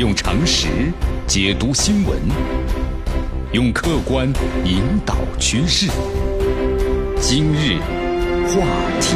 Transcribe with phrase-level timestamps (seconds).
[0.00, 0.66] 用常识
[1.26, 2.18] 解读新闻，
[3.52, 4.26] 用客观
[4.64, 5.88] 引导趋势。
[7.20, 7.76] 今日
[8.48, 8.64] 话
[8.98, 9.14] 题，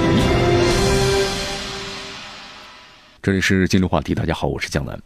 [3.22, 4.14] 这里是今日话题。
[4.14, 5.02] 大家好，我是江南。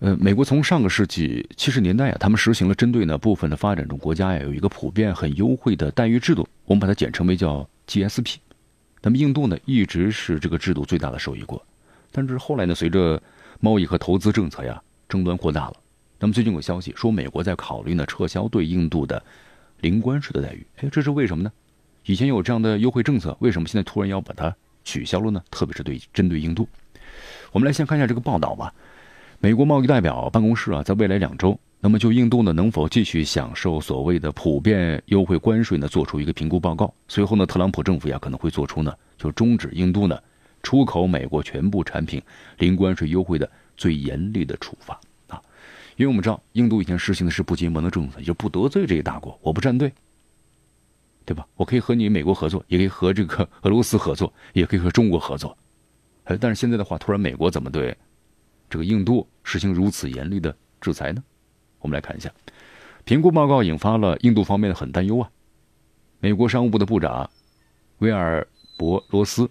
[0.00, 8.34] 呃，美国从上个世纪七十年代啊，他们实行了针对呢部分的发展中国家呀，有一个普遍很优惠的待遇制度，我们把它简称为叫 GSP。
[9.00, 11.64] 那么印度呢，一直是这个制度最大的受益国，
[12.10, 13.22] 但是后来呢，随着
[13.64, 15.74] 贸易和投资政策呀，争端扩大了。
[16.18, 19.22] 那么最近有消息说，美国在考虑呢撤销对印度的
[19.78, 20.66] 零关税的待遇。
[20.78, 21.52] 哎，这是为什么呢？
[22.04, 24.52] 以前有这样的优惠政策，为什么现在突然要把它
[24.82, 25.40] 取消了呢？
[25.48, 26.68] 特别是对针对印度，
[27.52, 28.74] 我们来先看一下这个报道吧。
[29.38, 36.92] 美国贸易代表办公室啊，在未来两周，那么就印度呢能否继续享受所谓的普遍优惠关税呢，做出一个评估报告。
[37.06, 40.18] 随后呢，特朗普政府呀可能会做出呢，就终止印度呢。
[40.64, 42.22] 出口美国全部产品
[42.58, 43.50] 零关税优惠的
[43.82, 44.94] 最严厉的处罚
[45.26, 45.42] 啊，
[45.96, 49.92] 因为我们知道印度以前实行的是不结盟的政策，就不得罪这一大国，我不站队，
[51.24, 51.44] 对吧？
[51.56, 55.58] 我可以和你美国合作，也可以和这个俄罗斯合作，也可以和中国合作。
[56.22, 57.98] 哎，但是现在的话，突然美国怎么对
[58.70, 61.20] 这个印度实行如此严厉的制裁呢？
[61.80, 62.30] 我们来看一下，
[63.02, 65.28] 评估报告引发了印度方面的很担忧啊。
[66.20, 67.28] 美国商务部的部长
[67.98, 68.46] 威尔
[68.78, 69.50] 伯罗斯。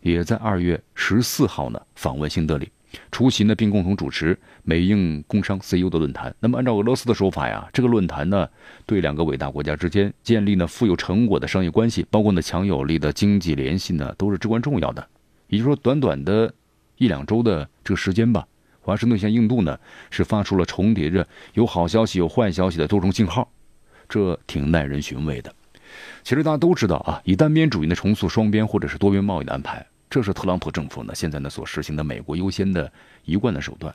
[0.00, 2.70] 也在二月十四号呢访问新德里，
[3.10, 6.34] 出席呢并共同主持美印工商 CEO 的论坛。
[6.40, 8.48] 那么按照俄罗斯的说法呀，这个论坛呢
[8.86, 15.06] 对两个伟大国家之间建立呢富有成果的商业关系，包括呢强有力的经济联系呢都是至关重要的。
[15.48, 16.52] 也就是说，短短的
[16.96, 18.46] 一两周的这个时间吧，
[18.80, 19.78] 华盛顿向印度呢
[20.10, 23.50] 是发出了重叠着有好消息有坏消息的多重信号，
[24.08, 25.54] 这挺耐人寻味的。
[26.22, 32.90] 其实大家都知道啊，以单边主义呢重塑双边或者是多边贸易的安排，这是特朗普政府呢现在呢所实行的美国优先的
[33.24, 33.94] 一贯的手段。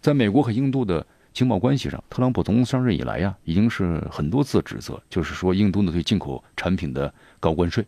[0.00, 7.84] 在美国和印度的经贸关系上，特朗普从上任以来呀，已经是很多次指责，就是说印度呢对进口产品的高关税。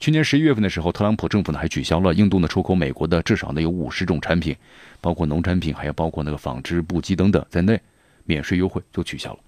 [0.00, 4.56] 去年十一月份的时候，特朗普政府呢还取消了印度呢出口美国的至少呢有五十种产品，
[5.00, 7.80] 包括农产品，还有包括那个纺织布机等等在内，
[8.24, 9.38] 免税优惠就取消了。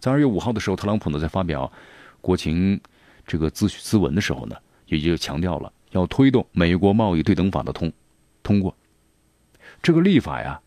[0.00, 1.70] 在二月五号的时候，特朗普呢在发表
[2.20, 2.80] 国情。
[3.26, 4.54] 这个咨咨文的时候呢，
[4.84, 7.92] 也就强调了要推动美国贸易对等法的通
[8.42, 8.76] 通过。
[9.80, 10.60] 这个立法呀，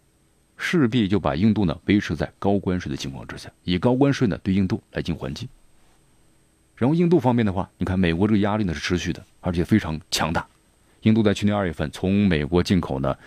[0.57, 5.47] 势必就把印度呢维持在高关税的情况之下，以高关税呢对印度来进行还击。
[6.75, 10.47] 然后印度方面的话，你看美国这个压力呢是持续的，而且非常强大。
[11.01, 13.17] 印度在去年二月份从美国进口呢，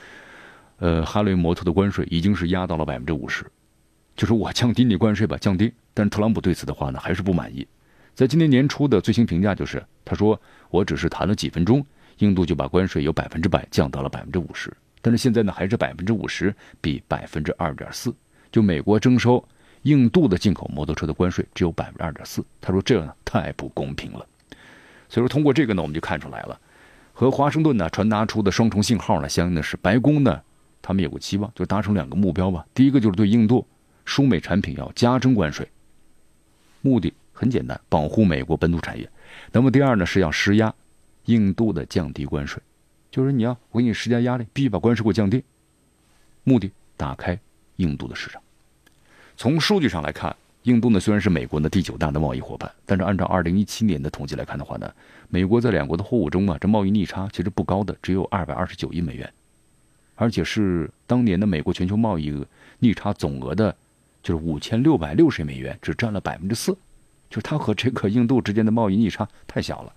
[0.79, 3.45] 呃，哈雷摩托的关税已经是压到了百分之五十，
[4.17, 5.73] 就是我降低你关税吧，降低。
[5.93, 7.67] 但特朗普对此的话呢，还是不满意。
[8.21, 10.39] 在今年年初的最新评价就是，他说
[10.69, 11.83] 我只是谈了几分钟，
[12.19, 14.71] 印度就把关税由百分之百降到了百分之五十，
[15.01, 18.15] 但是现在呢还是百分之五十比百分之二点四，
[18.53, 19.43] 就美国征收
[19.85, 24.27] 印度的进口摩托车的关税只有百分之二点四，他说这样太不公平了，
[25.09, 26.61] 所以说通过这个呢我们就看出来了，
[27.15, 30.39] 和华盛顿呢传达出的双重信号呢，相应的是白宫呢
[30.83, 33.67] 他们有个期望，就达成两个目标吧，第一个就是对印度
[34.05, 35.67] 输美产品要加征关税，
[36.83, 37.15] 目的。
[37.41, 39.09] 很简单，保护美国本土产业。
[39.51, 40.75] 那么第二呢，是要施压
[41.25, 42.63] 印度的降低关税，
[43.11, 45.43] 就是你要我给你施加压力，必须把关税给我降低。
[46.45, 47.39] 目的打开
[47.77, 48.43] 印度的市场。
[49.39, 54.93] 从数据上来看，印度呢虽然是美国的第九大的贸易伙伴，但是按照二零一七年的统计来看的话呢，
[55.31, 59.33] 美国在两国的货物中啊，这贸易逆差其实不高的，只有二百二十九亿美元，
[60.15, 62.47] 而且是当年的美国全球贸易
[62.81, 63.75] 逆差总额的，
[64.23, 66.77] 就是五千六百六十亿美元，只占了百分之四。
[67.31, 69.93] 就是它和这个印度之间的贸易逆差太小了，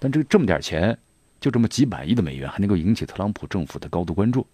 [0.00, 0.98] 但这个这么点钱，
[1.40, 4.44] 就这么几百亿的美元，还能够引起特朗普政府的高度关注，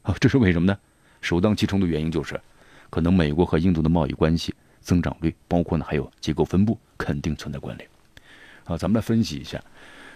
[0.00, 0.76] 啊， 这是为什么呢？
[1.20, 2.40] 首当其冲的原因就是，
[2.88, 7.88] 可能美国和印度的贸易关系增长率，包括呢还有结构分布，肯定存在关联。
[8.64, 9.62] 啊，咱们来分析一下，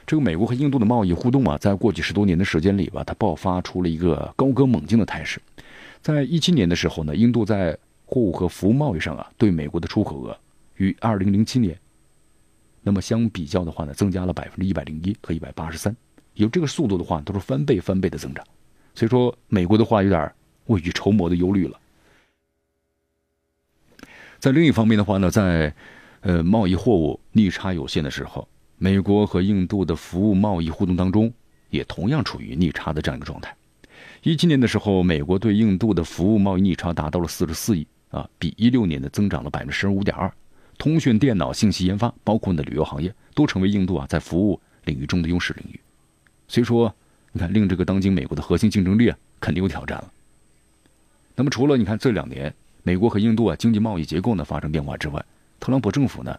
[0.06, 5.40] 这个美国和印度的贸易互动啊，在过去十多年的时间里吧，它爆发出了一个高歌猛进的态势。
[6.00, 10.36] 在一七年的时候呢，印度在货物和服务贸易上啊，对美国的出口额。
[10.76, 11.78] 与二零零七年，
[12.82, 15.94] 那么相比较的话呢，增加了百分之一百零一和一百八十三，
[16.34, 18.44] 有这个速度的话，都是翻倍翻倍的增长。
[18.94, 20.32] 所以说，美国的话有点
[20.66, 21.78] 未雨绸缪的忧虑了。
[24.38, 25.74] 在另一方面的话呢，在
[26.20, 28.46] 呃贸易货物逆差有限的时候，
[28.78, 31.32] 美国和印度的服务贸易互动当中，
[31.70, 33.56] 也同样处于逆差的这样一个状态。
[34.22, 40.32] 一七年的时候，美国对印度的服务贸易逆差达到了四十四亿啊，比一六年的增长了百分之十五点二。
[40.78, 45.80] 通讯、电脑、信息研发，包括呢旅游行业，都成为印度啊在服务领域中的优势领域。
[46.48, 46.94] 所以说，
[47.32, 50.12] 你看，令这个当今美国的核心竞争力啊，肯定有挑战了。
[51.34, 55.24] 那么除了你看这两年美国和印度啊经济贸易结构呢发生变化之外，
[55.58, 56.38] 特朗普政府呢，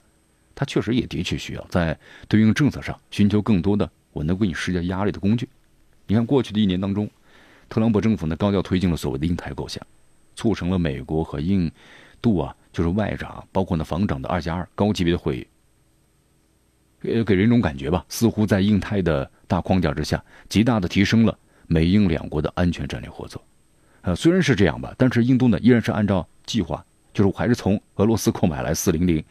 [0.55, 1.97] 他确实也的确需要在
[2.27, 5.47] 对应政策上寻求更多的我能给你施加压力的工具。
[6.07, 7.09] 你看过去的一年当中，
[7.67, 9.85] 特朗普政府呢高调推进了所谓的印太构想，
[10.35, 11.69] 促成了美国和印
[12.21, 15.47] 度啊就是外长包括呢防长的二加二高级别的会议。
[17.01, 21.35] 呃，给人一种感觉吧，似乎在印太的大框架之下，极大的提升了
[21.65, 23.43] 美英两国的安全战略合作。
[24.01, 26.85] 呃，虽然是这样吧，但是印度呢依然是按照计划，
[27.15, 29.23] 就是我还是从俄罗斯购买来四零零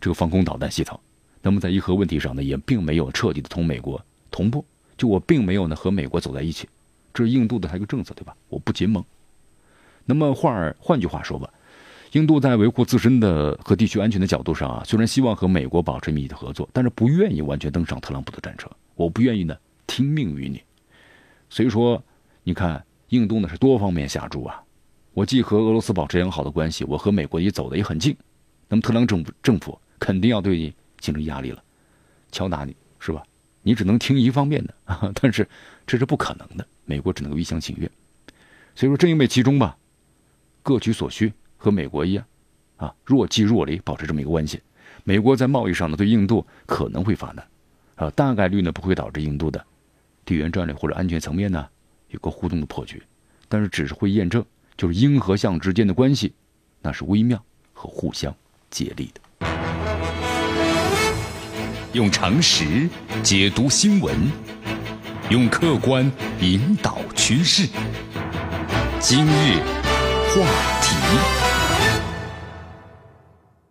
[0.00, 0.98] 这个防空导弹系统。
[1.42, 4.64] 那么在伊核问题上呢，也并没有彻底的同美国同步，
[4.96, 6.66] 就我并没有呢和美国走在一起，
[7.12, 8.34] 这是印度的它一个政策，对吧？
[8.48, 9.04] 我不结盟。
[10.06, 11.52] 那么换换句话说吧。
[12.12, 18.70] 印度在维护自身的和地区安全的角度上啊，虽然希望和美国保持密切的合作，但是不愿意完全登上特朗普的战车。
[18.94, 19.56] 我不愿意呢
[19.86, 20.62] 听命于你。
[21.50, 22.02] 所以说，
[22.42, 24.62] 你看，印度呢是多方面下注啊。
[25.12, 28.16] 我既和俄罗斯保持良好的关系，我和美国也走得也很近。
[28.68, 31.62] 那么特朗普政府政府肯定要对你形成压力了，
[32.32, 33.22] 敲打你是吧？
[33.62, 35.46] 你只能听一方面的， 但是
[35.86, 36.66] 这是不可能的。
[36.86, 37.90] 美国只能够一厢情愿。
[38.74, 39.76] 所以说，正因为其中吧，
[40.62, 41.30] 各取所需。
[41.58, 42.24] 和美国一样，
[42.78, 44.62] 啊，若即若离，保持这么一个关系。
[45.04, 47.46] 美国在贸易上呢，对印度可能会发难，
[47.96, 49.62] 啊，大概率呢不会导致印度的
[50.24, 51.66] 地缘战略或者安全层面呢
[52.08, 53.02] 有个互动的破局，
[53.48, 54.44] 但是只是会验证，
[54.76, 56.32] 就是英和象之间的关系，
[56.80, 58.34] 那是微妙和互相
[58.70, 59.20] 借力的。
[61.94, 62.88] 用常识
[63.22, 64.14] 解读新闻，
[65.30, 66.10] 用客观
[66.40, 67.66] 引导趋势。
[69.00, 69.62] 今日
[70.28, 70.44] 话
[70.82, 71.37] 题。